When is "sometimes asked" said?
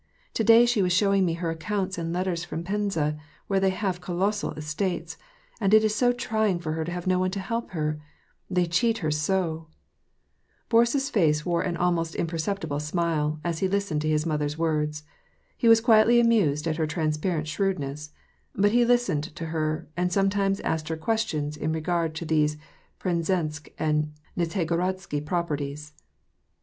20.11-20.87